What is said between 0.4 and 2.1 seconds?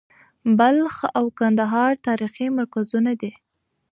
بلخ او کندهار